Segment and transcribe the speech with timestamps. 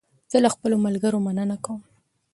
[0.31, 1.81] زه له خپلو ملګرو مننه کوم.